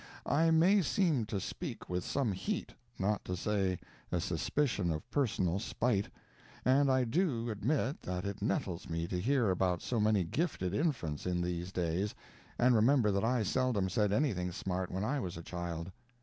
[0.25, 3.77] I may seem to speak with some heat, not to say
[4.11, 6.09] a suspicion of personal spite;
[6.65, 11.27] and I do admit that it nettles me to hear about so many gifted infants
[11.27, 12.15] in these days,
[12.57, 15.91] and remember that I seldom said anything smart when I was a child.